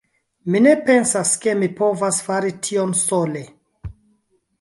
Mi 0.53 0.59
ne 0.67 0.71
pensas 0.85 1.33
ke 1.43 1.53
mi 1.59 1.69
povas 1.79 2.21
fari 2.29 2.55
tion 2.69 2.95
sole. 3.03 3.45